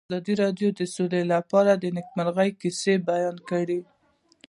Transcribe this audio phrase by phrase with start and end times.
[0.09, 3.79] ازادي راډیو د سوله په اړه د نېکمرغۍ کیسې بیان کړې.